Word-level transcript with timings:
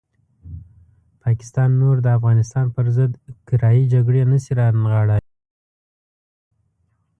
پاکستان 1.23 1.69
نور 1.81 1.95
د 2.01 2.07
افغانستان 2.17 2.65
پرضد 2.75 3.11
کرایي 3.47 3.83
جګړې 3.93 4.23
نه 4.31 4.37
شي 4.43 4.53
رانغاړلی. 4.59 5.27